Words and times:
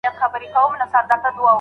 هغې 0.03 0.15
خپل 0.19 0.43
خاوند 0.53 0.81
هيڅکله 0.83 1.15
نه 1.15 1.19
دی 1.23 1.29
ځورولی. 1.35 1.49